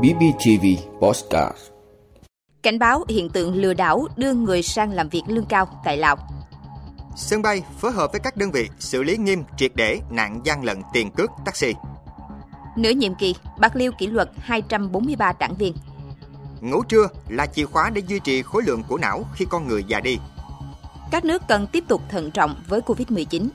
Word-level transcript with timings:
BBTV 0.00 0.66
Postcard 1.00 1.56
Cảnh 2.62 2.78
báo 2.78 3.04
hiện 3.08 3.30
tượng 3.30 3.54
lừa 3.54 3.74
đảo 3.74 4.06
đưa 4.16 4.34
người 4.34 4.62
sang 4.62 4.92
làm 4.92 5.08
việc 5.08 5.22
lương 5.26 5.44
cao 5.44 5.68
tại 5.84 5.96
Lào. 5.96 6.16
Sân 7.16 7.42
bay 7.42 7.62
phối 7.78 7.92
hợp 7.92 8.12
với 8.12 8.20
các 8.20 8.36
đơn 8.36 8.50
vị 8.50 8.68
xử 8.78 9.02
lý 9.02 9.16
nghiêm 9.16 9.44
triệt 9.56 9.72
để 9.74 10.00
nạn 10.10 10.40
gian 10.44 10.64
lận 10.64 10.82
tiền 10.92 11.10
cước 11.10 11.30
taxi. 11.44 11.74
Nửa 12.76 12.90
nhiệm 12.90 13.14
kỳ, 13.14 13.34
Bạc 13.58 13.76
Liêu 13.76 13.92
kỷ 13.98 14.06
luật 14.06 14.30
243 14.38 15.32
đảng 15.40 15.54
viên. 15.54 15.74
Ngủ 16.60 16.82
trưa 16.82 17.08
là 17.28 17.46
chìa 17.46 17.66
khóa 17.66 17.90
để 17.90 18.02
duy 18.08 18.18
trì 18.18 18.42
khối 18.42 18.62
lượng 18.62 18.82
của 18.88 18.98
não 18.98 19.24
khi 19.34 19.44
con 19.50 19.68
người 19.68 19.84
già 19.84 20.00
đi. 20.00 20.18
Các 21.10 21.24
nước 21.24 21.42
cần 21.48 21.66
tiếp 21.66 21.84
tục 21.88 22.02
thận 22.08 22.30
trọng 22.30 22.54
với 22.68 22.80
Covid-19. 22.80 23.48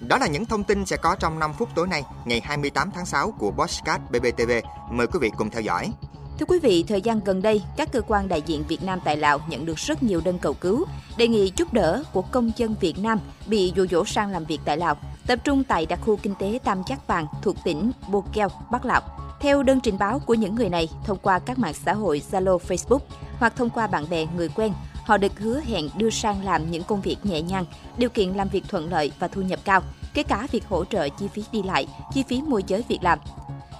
Đó 0.00 0.18
là 0.18 0.26
những 0.26 0.44
thông 0.44 0.64
tin 0.64 0.86
sẽ 0.86 0.96
có 0.96 1.16
trong 1.20 1.38
5 1.38 1.52
phút 1.58 1.68
tối 1.74 1.86
nay, 1.88 2.02
ngày 2.24 2.40
28 2.44 2.90
tháng 2.94 3.06
6 3.06 3.30
của 3.38 3.50
Bosscat 3.50 4.00
BBTV. 4.10 4.50
Mời 4.90 5.06
quý 5.06 5.18
vị 5.22 5.30
cùng 5.36 5.50
theo 5.50 5.62
dõi. 5.62 5.92
Thưa 6.38 6.46
quý 6.46 6.58
vị, 6.58 6.84
thời 6.88 7.00
gian 7.00 7.20
gần 7.24 7.42
đây, 7.42 7.62
các 7.76 7.92
cơ 7.92 8.00
quan 8.00 8.28
đại 8.28 8.42
diện 8.46 8.64
Việt 8.68 8.82
Nam 8.82 8.98
tại 9.04 9.16
Lào 9.16 9.38
nhận 9.48 9.66
được 9.66 9.78
rất 9.78 10.02
nhiều 10.02 10.20
đơn 10.24 10.38
cầu 10.38 10.54
cứu, 10.54 10.84
đề 11.16 11.28
nghị 11.28 11.52
giúp 11.56 11.72
đỡ 11.72 12.02
của 12.12 12.22
công 12.22 12.50
dân 12.56 12.74
Việt 12.80 12.98
Nam 12.98 13.18
bị 13.46 13.72
dụ 13.76 13.86
dỗ 13.90 14.04
sang 14.04 14.30
làm 14.30 14.44
việc 14.44 14.60
tại 14.64 14.76
Lào, 14.76 14.96
tập 15.26 15.38
trung 15.44 15.64
tại 15.64 15.86
đặc 15.86 15.98
khu 16.02 16.16
kinh 16.16 16.34
tế 16.38 16.58
Tam 16.64 16.82
Giác 16.86 17.06
Vàng 17.06 17.26
thuộc 17.42 17.56
tỉnh 17.64 17.90
Bô 18.08 18.24
Keo, 18.32 18.48
Bắc 18.70 18.84
Lào. 18.84 19.02
Theo 19.40 19.62
đơn 19.62 19.80
trình 19.80 19.98
báo 19.98 20.18
của 20.18 20.34
những 20.34 20.54
người 20.54 20.68
này 20.68 20.88
thông 21.04 21.18
qua 21.18 21.38
các 21.38 21.58
mạng 21.58 21.74
xã 21.84 21.92
hội 21.92 22.22
Zalo, 22.30 22.58
Facebook 22.58 23.00
hoặc 23.38 23.52
thông 23.56 23.70
qua 23.70 23.86
bạn 23.86 24.04
bè, 24.10 24.26
người 24.36 24.48
quen, 24.48 24.72
họ 25.06 25.18
được 25.18 25.40
hứa 25.40 25.60
hẹn 25.60 25.88
đưa 25.96 26.10
sang 26.10 26.44
làm 26.44 26.70
những 26.70 26.82
công 26.82 27.00
việc 27.00 27.16
nhẹ 27.22 27.42
nhàng, 27.42 27.64
điều 27.98 28.08
kiện 28.08 28.28
làm 28.28 28.48
việc 28.48 28.64
thuận 28.68 28.90
lợi 28.90 29.12
và 29.18 29.28
thu 29.28 29.42
nhập 29.42 29.60
cao, 29.64 29.82
kể 30.14 30.22
cả 30.22 30.46
việc 30.50 30.64
hỗ 30.68 30.84
trợ 30.84 31.08
chi 31.08 31.28
phí 31.28 31.44
đi 31.52 31.62
lại, 31.62 31.86
chi 32.14 32.24
phí 32.28 32.42
môi 32.42 32.62
giới 32.66 32.84
việc 32.88 32.98
làm. 33.02 33.18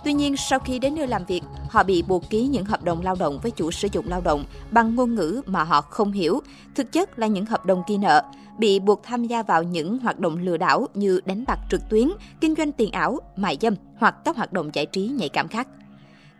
Tuy 0.04 0.12
nhiên, 0.12 0.36
sau 0.36 0.58
khi 0.58 0.78
đến 0.78 0.94
nơi 0.94 1.06
làm 1.06 1.24
việc, 1.24 1.42
họ 1.70 1.82
bị 1.82 2.02
buộc 2.02 2.30
ký 2.30 2.46
những 2.46 2.64
hợp 2.64 2.84
đồng 2.84 3.02
lao 3.02 3.14
động 3.18 3.38
với 3.42 3.50
chủ 3.50 3.70
sử 3.70 3.88
dụng 3.92 4.08
lao 4.08 4.20
động 4.20 4.44
bằng 4.70 4.94
ngôn 4.94 5.14
ngữ 5.14 5.42
mà 5.46 5.64
họ 5.64 5.80
không 5.80 6.12
hiểu, 6.12 6.40
thực 6.74 6.92
chất 6.92 7.18
là 7.18 7.26
những 7.26 7.46
hợp 7.46 7.66
đồng 7.66 7.82
ghi 7.86 7.96
nợ, 7.96 8.22
bị 8.58 8.78
buộc 8.78 9.02
tham 9.02 9.24
gia 9.24 9.42
vào 9.42 9.62
những 9.62 9.98
hoạt 9.98 10.18
động 10.18 10.38
lừa 10.38 10.56
đảo 10.56 10.86
như 10.94 11.20
đánh 11.24 11.44
bạc 11.46 11.58
trực 11.70 11.80
tuyến, 11.88 12.08
kinh 12.40 12.54
doanh 12.54 12.72
tiền 12.72 12.90
ảo, 12.90 13.18
mại 13.36 13.56
dâm 13.60 13.74
hoặc 13.98 14.14
các 14.24 14.36
hoạt 14.36 14.52
động 14.52 14.70
giải 14.72 14.86
trí 14.86 15.02
nhạy 15.08 15.28
cảm 15.28 15.48
khác. 15.48 15.68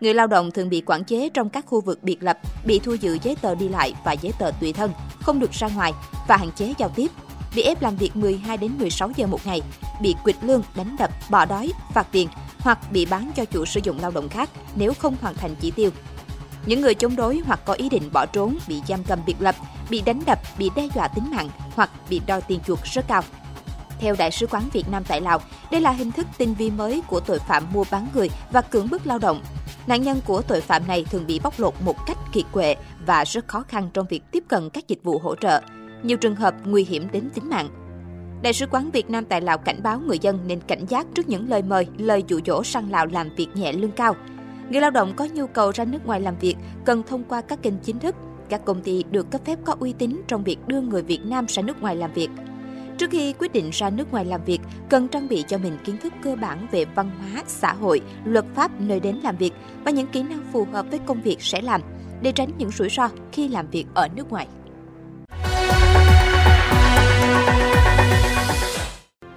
Người 0.01 0.15
lao 0.15 0.27
động 0.27 0.51
thường 0.51 0.69
bị 0.69 0.83
quản 0.87 1.05
chế 1.05 1.29
trong 1.29 1.49
các 1.49 1.67
khu 1.67 1.81
vực 1.81 2.03
biệt 2.03 2.23
lập, 2.23 2.39
bị 2.65 2.79
thu 2.79 2.93
giữ 2.93 3.19
giấy 3.23 3.37
tờ 3.41 3.55
đi 3.55 3.69
lại 3.69 3.95
và 4.05 4.13
giấy 4.13 4.33
tờ 4.39 4.51
tùy 4.61 4.73
thân, 4.73 4.93
không 5.21 5.39
được 5.39 5.53
ra 5.53 5.69
ngoài 5.69 5.93
và 6.29 6.37
hạn 6.37 6.51
chế 6.57 6.75
giao 6.79 6.89
tiếp, 6.89 7.11
bị 7.55 7.63
ép 7.63 7.83
làm 7.83 7.97
việc 7.97 8.17
12 8.17 8.57
đến 8.57 8.73
16 8.79 9.11
giờ 9.17 9.27
một 9.27 9.47
ngày, 9.47 9.61
bị 10.01 10.15
quỵt 10.25 10.37
lương, 10.43 10.63
đánh 10.75 10.97
đập, 10.99 11.11
bỏ 11.31 11.45
đói, 11.45 11.73
phạt 11.95 12.07
tiền 12.13 12.29
hoặc 12.59 12.93
bị 12.93 13.07
bán 13.07 13.31
cho 13.37 13.45
chủ 13.45 13.65
sử 13.65 13.81
dụng 13.83 14.01
lao 14.01 14.11
động 14.11 14.29
khác 14.29 14.51
nếu 14.75 14.95
không 14.95 15.17
hoàn 15.21 15.35
thành 15.35 15.55
chỉ 15.61 15.71
tiêu. 15.71 15.91
Những 16.67 16.81
người 16.81 16.95
chống 16.95 17.17
đối 17.17 17.43
hoặc 17.47 17.61
có 17.65 17.73
ý 17.73 17.89
định 17.89 18.11
bỏ 18.13 18.27
trốn 18.27 18.59
bị 18.69 18.83
giam 18.89 19.05
cầm 19.05 19.19
biệt 19.27 19.37
lập, 19.39 19.55
bị 19.91 20.01
đánh 20.01 20.23
đập, 20.27 20.39
bị 20.59 20.71
đe 20.77 20.89
dọa 20.95 21.09
tính 21.09 21.31
mạng 21.31 21.49
hoặc 21.75 21.91
bị 22.11 22.21
đòi 22.27 22.41
tiền 22.41 22.61
chuộc 22.67 22.85
rất 22.85 23.09
cao. 23.09 23.23
Theo 24.01 24.15
Đại 24.19 24.31
sứ 24.31 24.47
quán 24.47 24.63
Việt 24.73 24.89
Nam 24.89 25.05
tại 25.09 25.21
Lào, 25.21 25.41
đây 25.71 25.81
là 25.81 25.91
hình 25.91 26.13
thức 26.13 26.27
tinh 26.39 26.55
vi 26.55 26.71
mới 26.71 27.03
của 27.07 27.21
tội 27.21 27.39
phạm 27.39 27.67
mua 27.73 27.85
bán 27.91 28.07
người 28.15 28.31
và 28.51 28.61
cưỡng 28.61 28.91
bức 28.91 29.07
lao 29.07 29.19
động. 29.19 29.43
Nạn 29.87 30.03
nhân 30.03 30.21
của 30.27 30.43
tội 30.43 30.61
phạm 30.61 30.87
này 30.89 31.05
thường 31.11 31.27
bị 31.27 31.41
bóc 31.43 31.55
lột 31.59 31.75
một 31.85 32.07
cách 32.07 32.19
kiệt 32.33 32.45
quệ 32.53 32.77
và 33.07 33.25
rất 33.25 33.49
khó 33.49 33.65
khăn 33.69 33.91
trong 33.95 34.07
việc 34.11 34.23
tiếp 34.31 34.45
cận 34.49 34.71
các 34.71 34.89
dịch 34.89 35.03
vụ 35.03 35.19
hỗ 35.19 35.35
trợ. 35.35 35.61
Nhiều 36.03 36.17
trường 36.17 36.37
hợp 36.37 36.55
nguy 36.65 36.85
hiểm 36.85 37.09
đến 37.13 37.31
tính 37.35 37.49
mạng. 37.49 37.69
Đại 38.43 38.53
sứ 38.53 38.67
quán 38.71 38.91
Việt 38.91 39.11
Nam 39.11 39.25
tại 39.25 39.41
Lào 39.41 39.59
cảnh 39.59 39.81
báo 39.83 40.01
người 40.01 40.19
dân 40.19 40.39
nên 40.47 40.61
cảnh 40.61 40.87
giác 40.89 41.07
trước 41.15 41.29
những 41.29 41.49
lời 41.49 41.63
mời, 41.63 41.87
lời 41.99 42.25
dụ 42.29 42.41
dỗ 42.47 42.63
sang 42.63 42.91
Lào 42.91 43.07
làm 43.07 43.29
việc 43.37 43.49
nhẹ 43.55 43.73
lương 43.73 43.91
cao. 43.91 44.17
Người 44.71 44.81
lao 44.81 44.91
động 44.91 45.13
có 45.17 45.25
nhu 45.25 45.47
cầu 45.47 45.71
ra 45.71 45.85
nước 45.85 46.07
ngoài 46.07 46.21
làm 46.21 46.39
việc 46.39 46.57
cần 46.85 47.03
thông 47.03 47.25
qua 47.25 47.41
các 47.41 47.63
kênh 47.63 47.79
chính 47.79 47.99
thức. 47.99 48.15
Các 48.49 48.65
công 48.65 48.83
ty 48.83 49.05
được 49.11 49.31
cấp 49.31 49.41
phép 49.45 49.59
có 49.65 49.77
uy 49.81 49.93
tín 49.93 50.21
trong 50.29 50.45
việc 50.45 50.59
đưa 50.67 50.81
người 50.81 51.03
Việt 51.03 51.21
Nam 51.25 51.47
ra 51.49 51.63
nước 51.63 51.83
ngoài 51.83 51.97
làm 51.97 52.13
việc. 52.13 52.29
Trước 52.99 53.11
khi 53.11 53.33
quyết 53.33 53.53
định 53.53 53.71
ra 53.73 53.91
nước 53.91 54.13
ngoài 54.13 54.25
làm 54.25 54.45
việc, 54.45 54.61
cần 54.89 55.09
trang 55.09 55.29
bị 55.29 55.45
cho 55.49 55.59
mình 55.59 55.79
kiến 55.85 55.97
thức 55.99 56.13
cơ 56.23 56.37
bản 56.37 56.67
về 56.71 56.85
văn 56.85 57.11
hóa, 57.19 57.43
xã 57.47 57.73
hội, 57.73 58.01
luật 58.25 58.45
pháp 58.55 58.81
nơi 58.81 59.01
đến 59.01 59.17
làm 59.17 59.37
việc 59.37 59.53
và 59.85 59.91
những 59.91 60.07
kỹ 60.07 60.23
năng 60.23 60.45
phù 60.53 60.67
hợp 60.73 60.87
với 60.91 60.99
công 61.07 61.23
việc 61.23 61.43
sẽ 61.43 61.63
làm 61.63 61.81
để 62.23 62.33
tránh 62.33 62.51
những 62.59 62.71
rủi 62.71 62.89
ro 62.89 63.09
khi 63.33 63.49
làm 63.49 63.71
việc 63.71 63.87
ở 63.95 64.09
nước 64.09 64.31
ngoài. 64.31 64.47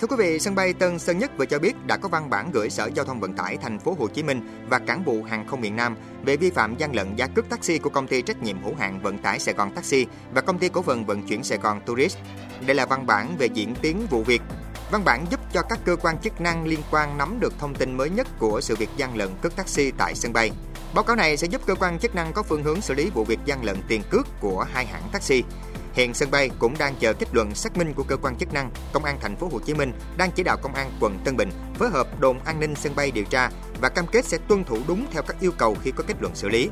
Thưa 0.01 0.07
quý 0.07 0.15
vị, 0.19 0.39
sân 0.39 0.55
bay 0.55 0.73
Tân 0.73 0.99
Sơn 0.99 1.17
Nhất 1.17 1.31
vừa 1.37 1.45
cho 1.45 1.59
biết 1.59 1.87
đã 1.87 1.97
có 1.97 2.09
văn 2.09 2.29
bản 2.29 2.51
gửi 2.51 2.69
Sở 2.69 2.89
Giao 2.95 3.05
thông 3.05 3.19
Vận 3.19 3.33
tải 3.33 3.57
thành 3.57 3.79
phố 3.79 3.95
Hồ 3.99 4.07
Chí 4.07 4.23
Minh 4.23 4.41
và 4.69 4.79
Cảng 4.79 5.03
vụ 5.03 5.23
Hàng 5.23 5.47
không 5.47 5.61
miền 5.61 5.75
Nam 5.75 5.95
về 6.25 6.37
vi 6.37 6.49
phạm 6.49 6.77
gian 6.77 6.95
lận 6.95 7.15
giá 7.15 7.27
cước 7.27 7.49
taxi 7.49 7.77
của 7.77 7.89
công 7.89 8.07
ty 8.07 8.21
trách 8.21 8.43
nhiệm 8.43 8.63
hữu 8.63 8.75
hạn 8.75 8.99
vận 9.01 9.17
tải 9.17 9.39
Sài 9.39 9.53
Gòn 9.53 9.71
Taxi 9.75 10.05
và 10.33 10.41
công 10.41 10.59
ty 10.59 10.69
cổ 10.69 10.81
phần 10.81 11.05
vận 11.05 11.23
chuyển 11.23 11.43
Sài 11.43 11.57
Gòn 11.57 11.81
Tourist. 11.85 12.17
Đây 12.65 12.75
là 12.75 12.85
văn 12.85 13.05
bản 13.05 13.37
về 13.37 13.47
diễn 13.53 13.75
tiến 13.81 14.07
vụ 14.09 14.23
việc. 14.23 14.41
Văn 14.91 15.01
bản 15.05 15.25
giúp 15.29 15.39
cho 15.53 15.61
các 15.61 15.79
cơ 15.85 15.95
quan 15.95 16.17
chức 16.17 16.41
năng 16.41 16.67
liên 16.67 16.79
quan 16.91 17.17
nắm 17.17 17.37
được 17.39 17.53
thông 17.59 17.75
tin 17.75 17.97
mới 17.97 18.09
nhất 18.09 18.27
của 18.39 18.61
sự 18.61 18.75
việc 18.75 18.89
gian 18.97 19.17
lận 19.17 19.29
cước 19.41 19.55
taxi 19.55 19.91
tại 19.91 20.15
sân 20.15 20.33
bay. 20.33 20.51
Báo 20.93 21.03
cáo 21.03 21.15
này 21.15 21.37
sẽ 21.37 21.47
giúp 21.47 21.61
cơ 21.65 21.75
quan 21.75 21.99
chức 21.99 22.15
năng 22.15 22.33
có 22.33 22.43
phương 22.43 22.63
hướng 22.63 22.81
xử 22.81 22.93
lý 22.93 23.09
vụ 23.09 23.23
việc 23.23 23.39
gian 23.45 23.65
lận 23.65 23.77
tiền 23.87 24.01
cước 24.09 24.27
của 24.39 24.65
hai 24.73 24.85
hãng 24.85 25.09
taxi. 25.11 25.43
Hiện 25.93 26.13
sân 26.13 26.31
bay 26.31 26.49
cũng 26.59 26.77
đang 26.77 26.95
chờ 26.99 27.13
kết 27.13 27.27
luận 27.31 27.55
xác 27.55 27.77
minh 27.77 27.93
của 27.93 28.03
cơ 28.03 28.17
quan 28.17 28.35
chức 28.35 28.53
năng. 28.53 28.71
Công 28.93 29.05
an 29.05 29.17
thành 29.21 29.35
phố 29.35 29.49
Hồ 29.51 29.59
Chí 29.59 29.73
Minh 29.73 29.91
đang 30.17 30.31
chỉ 30.31 30.43
đạo 30.43 30.57
công 30.61 30.73
an 30.73 30.91
quận 30.99 31.19
Tân 31.23 31.37
Bình 31.37 31.49
phối 31.75 31.89
hợp 31.89 32.19
đồn 32.19 32.39
an 32.39 32.59
ninh 32.59 32.75
sân 32.75 32.95
bay 32.95 33.11
điều 33.11 33.23
tra 33.23 33.49
và 33.81 33.89
cam 33.89 34.07
kết 34.07 34.25
sẽ 34.25 34.37
tuân 34.47 34.63
thủ 34.63 34.77
đúng 34.87 35.05
theo 35.11 35.21
các 35.21 35.39
yêu 35.39 35.51
cầu 35.57 35.77
khi 35.83 35.91
có 35.91 36.03
kết 36.07 36.15
luận 36.19 36.35
xử 36.35 36.49
lý. 36.49 36.69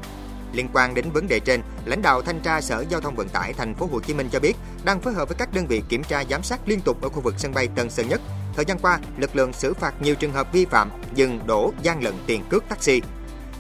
Liên 0.54 0.70
quan 0.74 0.94
đến 0.94 1.12
vấn 1.12 1.28
đề 1.28 1.40
trên, 1.40 1.62
lãnh 1.86 2.02
đạo 2.02 2.22
thanh 2.22 2.40
tra 2.40 2.62
Sở 2.62 2.86
Giao 2.90 3.02
thông 3.02 3.16
Vận 3.16 3.30
tải 3.30 3.54
thành 3.54 3.76
phố 3.76 3.90
Hồ 3.92 4.00
Chí 4.00 4.14
Minh 4.14 4.30
cho 4.32 4.40
biết 4.40 4.54
đang 4.84 5.02
phối 5.02 5.14
hợp 5.14 5.30
với 5.30 5.36
các 5.40 5.54
đơn 5.54 5.68
vị 5.68 5.82
kiểm 5.90 6.04
tra 6.04 6.24
giám 6.30 6.44
sát 6.44 6.60
liên 6.66 6.82
tục 6.82 7.02
ở 7.02 7.10
khu 7.10 7.22
vực 7.22 7.36
sân 7.38 7.54
bay 7.54 7.68
Tân 7.76 7.90
Sơn 7.90 8.10
Nhất. 8.10 8.22
Thời 8.56 8.66
gian 8.66 8.80
qua, 8.80 9.00
lực 9.18 9.36
lượng 9.36 9.54
xử 9.54 9.74
phạt 9.74 10.02
nhiều 10.02 10.16
trường 10.16 10.32
hợp 10.32 10.54
vi 10.54 10.66
phạm 10.66 10.90
dừng 11.16 11.40
đổ 11.48 11.74
gian 11.82 12.04
lận 12.04 12.14
tiền 12.26 12.44
cước 12.50 12.70
taxi. 12.70 13.02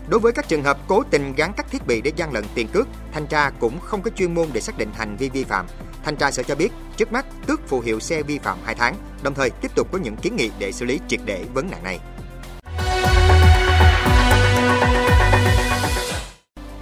Đối 0.10 0.20
với 0.20 0.32
các 0.32 0.48
trường 0.48 0.64
hợp 0.64 0.78
cố 0.88 1.04
tình 1.04 1.34
gắn 1.36 1.54
các 1.58 1.72
thiết 1.72 1.88
bị 1.88 2.02
để 2.02 2.12
gian 2.16 2.34
lận 2.34 2.44
tiền 2.56 2.68
cước, 2.68 2.88
thanh 3.12 3.28
tra 3.28 3.50
cũng 3.60 3.80
không 3.80 4.02
có 4.02 4.12
chuyên 4.16 4.34
môn 4.34 4.48
để 4.54 4.62
xác 4.62 4.78
định 4.78 4.90
hành 4.94 5.18
vi 5.18 5.30
vi 5.30 5.44
phạm. 5.44 5.66
Thanh 6.04 6.16
tra 6.16 6.32
sở 6.32 6.44
cho 6.44 6.56
biết, 6.56 6.70
trước 6.98 7.12
mắt 7.12 7.26
tước 7.48 7.68
phù 7.68 7.80
hiệu 7.80 8.00
xe 8.00 8.24
vi 8.24 8.40
phạm 8.40 8.58
2 8.64 8.76
tháng, 8.76 8.96
đồng 9.24 9.34
thời 9.34 9.50
tiếp 9.50 9.72
tục 9.76 9.88
có 9.92 9.98
những 9.98 10.16
kiến 10.16 10.36
nghị 10.36 10.50
để 10.60 10.72
xử 10.72 10.86
lý 10.86 11.00
triệt 11.08 11.20
để 11.26 11.46
vấn 11.54 11.72
nạn 11.72 11.84
này. 11.84 12.00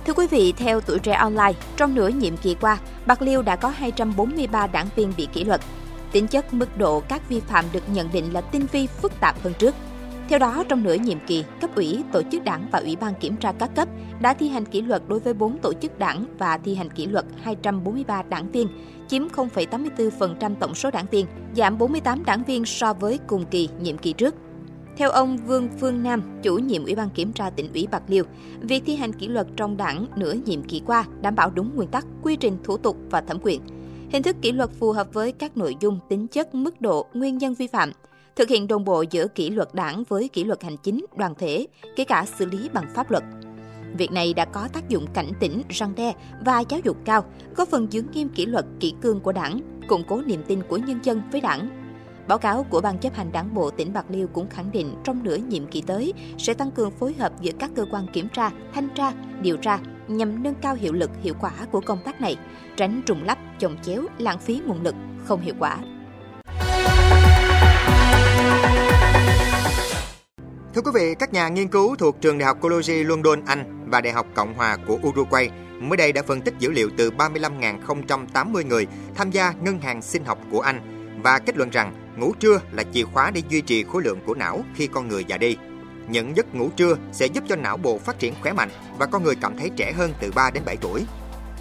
Thưa 0.05 0.13
quý 0.13 0.27
vị, 0.27 0.53
theo 0.57 0.81
tuổi 0.81 0.99
trẻ 0.99 1.13
online, 1.13 1.53
trong 1.77 1.95
nửa 1.95 2.07
nhiệm 2.07 2.37
kỳ 2.37 2.55
qua, 2.61 2.77
Bạc 3.05 3.21
Liêu 3.21 3.41
đã 3.41 3.55
có 3.55 3.69
243 3.69 4.67
đảng 4.67 4.87
viên 4.95 5.13
bị 5.17 5.27
kỷ 5.33 5.43
luật. 5.43 5.61
Tính 6.11 6.27
chất 6.27 6.53
mức 6.53 6.77
độ 6.77 6.99
các 6.99 7.29
vi 7.29 7.39
phạm 7.39 7.65
được 7.71 7.89
nhận 7.89 8.09
định 8.11 8.33
là 8.33 8.41
tinh 8.41 8.65
vi 8.71 8.87
phức 8.87 9.19
tạp 9.19 9.43
hơn 9.43 9.53
trước. 9.59 9.75
Theo 10.29 10.39
đó, 10.39 10.63
trong 10.69 10.83
nửa 10.83 10.93
nhiệm 10.93 11.17
kỳ, 11.27 11.43
cấp 11.61 11.75
ủy, 11.75 12.03
tổ 12.11 12.21
chức 12.31 12.43
đảng 12.43 12.67
và 12.71 12.79
ủy 12.79 12.95
ban 12.95 13.13
kiểm 13.15 13.35
tra 13.35 13.51
các 13.51 13.75
cấp 13.75 13.87
đã 14.21 14.33
thi 14.33 14.49
hành 14.49 14.65
kỷ 14.65 14.81
luật 14.81 15.01
đối 15.07 15.19
với 15.19 15.33
4 15.33 15.57
tổ 15.57 15.73
chức 15.73 15.99
đảng 15.99 16.25
và 16.37 16.57
thi 16.57 16.75
hành 16.75 16.89
kỷ 16.89 17.05
luật 17.05 17.25
243 17.41 18.23
đảng 18.23 18.51
viên, 18.51 18.67
chiếm 19.07 19.27
0,84% 19.27 20.55
tổng 20.55 20.75
số 20.75 20.91
đảng 20.91 21.05
viên, 21.11 21.25
giảm 21.55 21.77
48 21.77 22.25
đảng 22.25 22.43
viên 22.43 22.65
so 22.65 22.93
với 22.93 23.19
cùng 23.27 23.45
kỳ 23.45 23.69
nhiệm 23.79 23.97
kỳ 23.97 24.13
trước. 24.13 24.35
Theo 24.97 25.09
ông 25.09 25.37
Vương 25.37 25.69
Phương 25.79 26.03
Nam, 26.03 26.39
chủ 26.43 26.57
nhiệm 26.57 26.85
Ủy 26.85 26.95
ban 26.95 27.09
Kiểm 27.09 27.33
tra 27.33 27.49
tỉnh 27.49 27.73
ủy 27.73 27.87
Bạc 27.91 28.03
Liêu, 28.07 28.23
việc 28.61 28.83
thi 28.85 28.95
hành 28.95 29.13
kỷ 29.13 29.27
luật 29.27 29.47
trong 29.55 29.77
đảng 29.77 30.05
nửa 30.15 30.33
nhiệm 30.33 30.63
kỳ 30.63 30.81
qua 30.85 31.05
đảm 31.21 31.35
bảo 31.35 31.49
đúng 31.49 31.75
nguyên 31.75 31.89
tắc, 31.89 32.05
quy 32.23 32.35
trình 32.35 32.57
thủ 32.63 32.77
tục 32.77 32.97
và 33.09 33.21
thẩm 33.21 33.37
quyền. 33.41 33.61
Hình 34.11 34.23
thức 34.23 34.35
kỷ 34.41 34.51
luật 34.51 34.69
phù 34.79 34.91
hợp 34.91 35.13
với 35.13 35.31
các 35.31 35.57
nội 35.57 35.75
dung, 35.79 35.99
tính 36.09 36.27
chất, 36.27 36.55
mức 36.55 36.81
độ, 36.81 37.05
nguyên 37.13 37.37
nhân 37.37 37.53
vi 37.53 37.67
phạm, 37.67 37.91
thực 38.35 38.49
hiện 38.49 38.67
đồng 38.67 38.85
bộ 38.85 39.01
giữa 39.01 39.27
kỷ 39.27 39.49
luật 39.49 39.69
đảng 39.73 40.03
với 40.09 40.27
kỷ 40.27 40.43
luật 40.43 40.63
hành 40.63 40.77
chính, 40.77 41.05
đoàn 41.15 41.35
thể, 41.35 41.67
kể 41.95 42.03
cả 42.03 42.25
xử 42.39 42.45
lý 42.45 42.69
bằng 42.73 42.85
pháp 42.95 43.11
luật. 43.11 43.23
Việc 43.97 44.11
này 44.11 44.33
đã 44.33 44.45
có 44.45 44.67
tác 44.73 44.89
dụng 44.89 45.05
cảnh 45.13 45.31
tỉnh, 45.39 45.61
răng 45.69 45.95
đe 45.95 46.13
và 46.45 46.59
giáo 46.59 46.79
dục 46.83 46.97
cao, 47.05 47.25
góp 47.55 47.67
phần 47.67 47.87
giữ 47.93 48.03
nghiêm 48.13 48.29
kỷ 48.29 48.45
luật 48.45 48.65
kỷ 48.79 48.93
cương 49.01 49.19
của 49.19 49.31
đảng, 49.31 49.59
củng 49.87 50.03
cố 50.07 50.21
niềm 50.21 50.43
tin 50.47 50.63
của 50.63 50.77
nhân 50.77 50.99
dân 51.03 51.21
với 51.31 51.41
đảng. 51.41 51.69
Báo 52.27 52.37
cáo 52.37 52.65
của 52.69 52.81
Ban 52.81 52.97
chấp 52.97 53.15
hành 53.15 53.31
đảng 53.31 53.53
bộ 53.53 53.69
tỉnh 53.69 53.93
Bạc 53.93 54.05
Liêu 54.09 54.27
cũng 54.27 54.49
khẳng 54.49 54.71
định 54.71 54.95
trong 55.03 55.23
nửa 55.23 55.35
nhiệm 55.35 55.67
kỳ 55.67 55.81
tới 55.81 56.13
sẽ 56.37 56.53
tăng 56.53 56.71
cường 56.71 56.91
phối 56.91 57.13
hợp 57.13 57.41
giữa 57.41 57.51
các 57.59 57.71
cơ 57.75 57.85
quan 57.91 58.07
kiểm 58.13 58.27
tra, 58.29 58.51
thanh 58.73 58.87
tra, 58.95 59.11
điều 59.41 59.57
tra 59.57 59.79
nhằm 60.07 60.43
nâng 60.43 60.55
cao 60.55 60.75
hiệu 60.75 60.93
lực 60.93 61.11
hiệu 61.21 61.33
quả 61.41 61.51
của 61.71 61.81
công 61.81 61.99
tác 62.05 62.21
này, 62.21 62.37
tránh 62.77 63.01
trùng 63.05 63.23
lắp, 63.23 63.37
chồng 63.59 63.75
chéo, 63.83 64.03
lãng 64.17 64.39
phí 64.39 64.61
nguồn 64.65 64.83
lực 64.83 64.95
không 65.25 65.41
hiệu 65.41 65.55
quả. 65.59 65.77
Thưa 70.75 70.81
quý 70.81 70.91
vị, 70.93 71.15
các 71.19 71.33
nhà 71.33 71.47
nghiên 71.49 71.67
cứu 71.67 71.95
thuộc 71.95 72.21
trường 72.21 72.37
Đại 72.37 72.45
học 72.45 72.57
Cologne 72.61 73.03
London, 73.03 73.41
Anh 73.45 73.89
và 73.89 74.01
Đại 74.01 74.13
học 74.13 74.27
Cộng 74.35 74.53
hòa 74.53 74.77
của 74.87 74.99
Uruguay 75.07 75.49
mới 75.79 75.97
đây 75.97 76.11
đã 76.11 76.21
phân 76.21 76.41
tích 76.41 76.53
dữ 76.59 76.71
liệu 76.71 76.89
từ 76.97 77.11
35.080 77.11 78.67
người 78.67 78.87
tham 79.15 79.31
gia 79.31 79.53
ngân 79.61 79.79
hàng 79.79 80.01
sinh 80.01 80.25
học 80.25 80.39
của 80.51 80.61
Anh 80.61 80.81
và 81.23 81.39
kết 81.39 81.57
luận 81.57 81.69
rằng 81.69 81.93
ngủ 82.17 82.33
trưa 82.39 82.59
là 82.71 82.83
chìa 82.93 83.03
khóa 83.03 83.31
để 83.31 83.41
duy 83.49 83.61
trì 83.61 83.83
khối 83.83 84.03
lượng 84.03 84.19
của 84.25 84.33
não 84.33 84.63
khi 84.75 84.87
con 84.87 85.07
người 85.07 85.25
già 85.27 85.37
đi. 85.37 85.57
những 86.07 86.37
giấc 86.37 86.55
ngủ 86.55 86.69
trưa 86.75 86.97
sẽ 87.11 87.25
giúp 87.25 87.43
cho 87.47 87.55
não 87.55 87.77
bộ 87.77 87.97
phát 87.97 88.19
triển 88.19 88.33
khỏe 88.41 88.53
mạnh 88.53 88.69
và 88.97 89.05
con 89.05 89.23
người 89.23 89.35
cảm 89.35 89.57
thấy 89.57 89.69
trẻ 89.75 89.91
hơn 89.91 90.13
từ 90.19 90.31
3 90.31 90.49
đến 90.49 90.63
7 90.65 90.77
tuổi. 90.77 91.05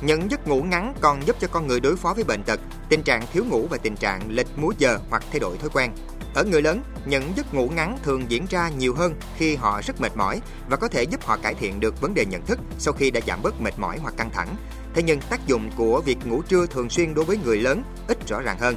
Những 0.02 0.30
giấc 0.30 0.48
ngủ 0.48 0.62
ngắn 0.62 0.94
còn 1.00 1.26
giúp 1.26 1.36
cho 1.40 1.48
con 1.48 1.66
người 1.66 1.80
đối 1.80 1.96
phó 1.96 2.14
với 2.14 2.24
bệnh 2.24 2.42
tật, 2.42 2.60
tình 2.88 3.02
trạng 3.02 3.22
thiếu 3.32 3.44
ngủ 3.44 3.66
và 3.70 3.76
tình 3.76 3.96
trạng 3.96 4.20
lệch 4.28 4.58
múi 4.58 4.74
giờ 4.78 4.98
hoặc 5.10 5.22
thay 5.30 5.40
đổi 5.40 5.58
thói 5.58 5.70
quen. 5.72 5.90
Ở 6.34 6.44
người 6.44 6.62
lớn, 6.62 6.82
những 7.06 7.32
giấc 7.36 7.54
ngủ 7.54 7.68
ngắn 7.68 7.98
thường 8.02 8.24
diễn 8.28 8.46
ra 8.50 8.68
nhiều 8.68 8.94
hơn 8.94 9.14
khi 9.36 9.56
họ 9.56 9.80
rất 9.82 10.00
mệt 10.00 10.16
mỏi 10.16 10.40
và 10.68 10.76
có 10.76 10.88
thể 10.88 11.02
giúp 11.02 11.24
họ 11.24 11.36
cải 11.36 11.54
thiện 11.54 11.80
được 11.80 12.00
vấn 12.00 12.14
đề 12.14 12.24
nhận 12.24 12.46
thức 12.46 12.58
sau 12.78 12.94
khi 12.94 13.10
đã 13.10 13.20
giảm 13.26 13.42
bớt 13.42 13.60
mệt 13.60 13.78
mỏi 13.78 13.98
hoặc 13.98 14.14
căng 14.16 14.30
thẳng. 14.30 14.56
Thế 14.94 15.02
nhưng 15.02 15.20
tác 15.20 15.46
dụng 15.46 15.70
của 15.76 16.00
việc 16.00 16.18
ngủ 16.26 16.42
trưa 16.42 16.66
thường 16.66 16.90
xuyên 16.90 17.14
đối 17.14 17.24
với 17.24 17.38
người 17.44 17.60
lớn 17.60 17.82
ít 18.08 18.28
rõ 18.28 18.40
ràng 18.40 18.58
hơn. 18.58 18.76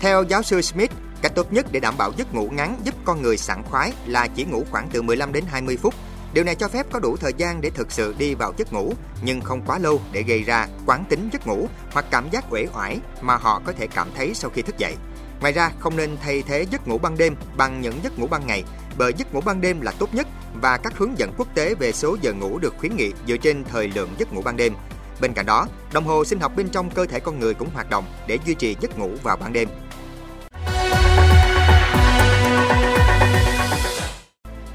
Theo 0.00 0.22
giáo 0.22 0.42
sư 0.42 0.62
Smith, 0.62 0.90
cách 1.22 1.32
tốt 1.34 1.52
nhất 1.52 1.66
để 1.72 1.80
đảm 1.80 1.94
bảo 1.98 2.12
giấc 2.16 2.34
ngủ 2.34 2.48
ngắn 2.52 2.80
giúp 2.84 2.94
con 3.04 3.22
người 3.22 3.36
sảng 3.36 3.64
khoái 3.64 3.92
là 4.06 4.26
chỉ 4.26 4.44
ngủ 4.44 4.64
khoảng 4.70 4.88
từ 4.92 5.02
15 5.02 5.32
đến 5.32 5.44
20 5.48 5.76
phút. 5.76 5.94
Điều 6.34 6.44
này 6.44 6.54
cho 6.54 6.68
phép 6.68 6.86
có 6.92 6.98
đủ 6.98 7.16
thời 7.16 7.32
gian 7.36 7.60
để 7.60 7.70
thực 7.70 7.92
sự 7.92 8.14
đi 8.18 8.34
vào 8.34 8.52
giấc 8.56 8.72
ngủ, 8.72 8.94
nhưng 9.22 9.40
không 9.40 9.62
quá 9.66 9.78
lâu 9.78 10.00
để 10.12 10.22
gây 10.22 10.42
ra 10.42 10.68
quán 10.86 11.04
tính 11.08 11.28
giấc 11.32 11.46
ngủ 11.46 11.68
hoặc 11.92 12.04
cảm 12.10 12.30
giác 12.30 12.44
uể 12.50 12.66
oải 12.74 13.00
mà 13.20 13.36
họ 13.36 13.62
có 13.66 13.72
thể 13.72 13.86
cảm 13.86 14.08
thấy 14.16 14.34
sau 14.34 14.50
khi 14.50 14.62
thức 14.62 14.78
dậy. 14.78 14.96
Ngoài 15.44 15.52
ra, 15.52 15.72
không 15.78 15.96
nên 15.96 16.16
thay 16.22 16.42
thế 16.42 16.66
giấc 16.70 16.88
ngủ 16.88 16.98
ban 16.98 17.18
đêm 17.18 17.36
bằng 17.56 17.80
những 17.80 17.94
giấc 18.02 18.18
ngủ 18.18 18.26
ban 18.26 18.46
ngày, 18.46 18.64
bởi 18.98 19.12
giấc 19.16 19.34
ngủ 19.34 19.40
ban 19.40 19.60
đêm 19.60 19.80
là 19.80 19.92
tốt 19.98 20.14
nhất 20.14 20.26
và 20.60 20.76
các 20.76 20.98
hướng 20.98 21.18
dẫn 21.18 21.32
quốc 21.36 21.48
tế 21.54 21.74
về 21.74 21.92
số 21.92 22.16
giờ 22.22 22.32
ngủ 22.32 22.58
được 22.58 22.74
khuyến 22.78 22.96
nghị 22.96 23.12
dựa 23.28 23.36
trên 23.36 23.64
thời 23.64 23.88
lượng 23.88 24.08
giấc 24.18 24.32
ngủ 24.32 24.42
ban 24.42 24.56
đêm. 24.56 24.74
Bên 25.20 25.32
cạnh 25.32 25.46
đó, 25.46 25.66
đồng 25.92 26.04
hồ 26.04 26.24
sinh 26.24 26.40
học 26.40 26.52
bên 26.56 26.68
trong 26.68 26.90
cơ 26.90 27.06
thể 27.06 27.20
con 27.20 27.40
người 27.40 27.54
cũng 27.54 27.68
hoạt 27.74 27.90
động 27.90 28.04
để 28.26 28.38
duy 28.46 28.54
trì 28.54 28.76
giấc 28.80 28.98
ngủ 28.98 29.10
vào 29.22 29.36
ban 29.36 29.52
đêm. 29.52 29.68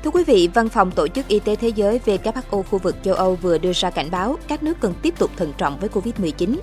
Thưa 0.03 0.11
quý 0.13 0.23
vị, 0.23 0.49
Văn 0.53 0.69
phòng 0.69 0.91
Tổ 0.91 1.07
chức 1.07 1.27
Y 1.27 1.39
tế 1.39 1.55
Thế 1.55 1.69
giới 1.69 1.99
WHO 2.05 2.63
khu 2.63 2.77
vực 2.77 2.95
châu 3.03 3.15
Âu 3.15 3.35
vừa 3.35 3.57
đưa 3.57 3.73
ra 3.73 3.89
cảnh 3.89 4.11
báo 4.11 4.37
các 4.47 4.63
nước 4.63 4.77
cần 4.79 4.93
tiếp 5.01 5.13
tục 5.17 5.31
thận 5.37 5.53
trọng 5.57 5.79
với 5.79 5.89
COVID-19. 5.89 6.57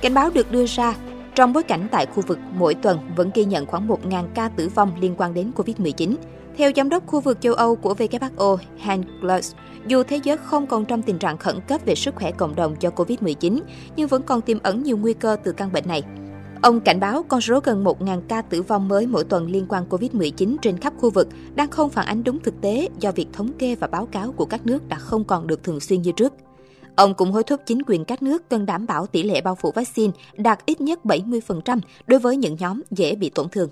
Cảnh 0.00 0.14
báo 0.14 0.30
được 0.30 0.50
đưa 0.50 0.66
ra 0.66 0.94
trong 1.34 1.52
bối 1.52 1.62
cảnh 1.62 1.88
tại 1.90 2.06
khu 2.06 2.22
vực 2.26 2.38
mỗi 2.52 2.74
tuần 2.74 2.98
vẫn 3.16 3.30
ghi 3.34 3.44
nhận 3.44 3.66
khoảng 3.66 3.88
1.000 3.88 4.24
ca 4.34 4.48
tử 4.48 4.68
vong 4.74 4.92
liên 5.00 5.14
quan 5.18 5.34
đến 5.34 5.50
COVID-19. 5.56 6.14
Theo 6.56 6.70
giám 6.76 6.88
đốc 6.88 7.06
khu 7.06 7.20
vực 7.20 7.40
châu 7.40 7.54
Âu 7.54 7.76
của 7.76 7.94
WHO, 7.94 8.56
Hans 8.78 9.06
Kluge, 9.20 9.48
dù 9.86 10.02
thế 10.02 10.20
giới 10.24 10.36
không 10.36 10.66
còn 10.66 10.84
trong 10.84 11.02
tình 11.02 11.18
trạng 11.18 11.38
khẩn 11.38 11.60
cấp 11.68 11.80
về 11.84 11.94
sức 11.94 12.14
khỏe 12.14 12.30
cộng 12.32 12.54
đồng 12.56 12.76
do 12.80 12.90
COVID-19, 12.90 13.60
nhưng 13.96 14.08
vẫn 14.08 14.22
còn 14.22 14.40
tiềm 14.40 14.58
ẩn 14.62 14.82
nhiều 14.82 14.96
nguy 14.96 15.14
cơ 15.14 15.36
từ 15.44 15.52
căn 15.52 15.72
bệnh 15.72 15.88
này. 15.88 16.02
Ông 16.62 16.80
cảnh 16.80 17.00
báo 17.00 17.22
con 17.28 17.40
số 17.40 17.60
gần 17.64 17.84
1.000 17.84 18.20
ca 18.28 18.42
tử 18.42 18.62
vong 18.62 18.88
mới 18.88 19.06
mỗi 19.06 19.24
tuần 19.24 19.50
liên 19.50 19.66
quan 19.68 19.84
COVID-19 19.90 20.56
trên 20.62 20.78
khắp 20.78 20.92
khu 20.98 21.10
vực 21.10 21.28
đang 21.54 21.70
không 21.70 21.90
phản 21.90 22.06
ánh 22.06 22.24
đúng 22.24 22.38
thực 22.38 22.60
tế 22.60 22.88
do 22.98 23.12
việc 23.12 23.26
thống 23.32 23.52
kê 23.58 23.74
và 23.74 23.86
báo 23.86 24.06
cáo 24.06 24.32
của 24.32 24.44
các 24.44 24.66
nước 24.66 24.88
đã 24.88 24.96
không 24.96 25.24
còn 25.24 25.46
được 25.46 25.62
thường 25.62 25.80
xuyên 25.80 26.02
như 26.02 26.12
trước. 26.12 26.34
Ông 26.96 27.14
cũng 27.14 27.32
hối 27.32 27.44
thúc 27.44 27.60
chính 27.66 27.82
quyền 27.86 28.04
các 28.04 28.22
nước 28.22 28.48
cần 28.48 28.66
đảm 28.66 28.86
bảo 28.86 29.06
tỷ 29.06 29.22
lệ 29.22 29.40
bao 29.40 29.54
phủ 29.54 29.72
vaccine 29.74 30.12
đạt 30.36 30.66
ít 30.66 30.80
nhất 30.80 30.98
70% 31.04 31.80
đối 32.06 32.20
với 32.20 32.36
những 32.36 32.56
nhóm 32.60 32.82
dễ 32.90 33.14
bị 33.14 33.30
tổn 33.30 33.48
thương. 33.48 33.68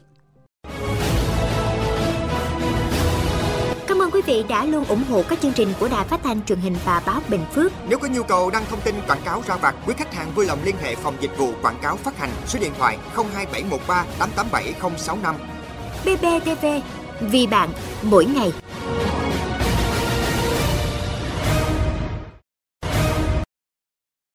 Cảm 3.87 4.03
ơn 4.03 4.11
quý 4.11 4.23
vị 4.27 4.45
đã 4.49 4.65
luôn 4.65 4.85
ủng 4.85 5.03
hộ 5.11 5.23
các 5.29 5.41
chương 5.41 5.53
trình 5.53 5.69
của 5.81 5.89
Đài 5.89 6.05
Phát 6.05 6.21
thanh 6.23 6.45
truyền 6.45 6.59
hình 6.59 6.77
và 6.85 7.03
báo 7.07 7.21
Bình 7.29 7.41
Phước. 7.55 7.73
Nếu 7.89 7.99
có 7.99 8.09
nhu 8.09 8.23
cầu 8.23 8.51
đăng 8.51 8.65
thông 8.71 8.81
tin 8.81 8.95
quảng 9.07 9.21
cáo 9.25 9.43
ra 9.47 9.57
vặt, 9.57 9.75
quý 9.87 9.95
khách 9.97 10.15
hàng 10.15 10.33
vui 10.35 10.47
lòng 10.47 10.59
liên 10.65 10.77
hệ 10.83 10.95
phòng 10.95 11.15
dịch 11.21 11.39
vụ 11.39 11.51
quảng 11.63 11.79
cáo 11.83 11.97
phát 11.97 12.19
hành 12.19 12.31
số 12.47 12.59
điện 12.59 12.73
thoại 12.79 12.99
02713 13.15 14.05
887065. 14.19 15.35
BBTV, 16.05 16.67
vì 17.21 17.47
bạn, 17.47 17.69
mỗi 18.03 18.25
ngày. 18.25 18.53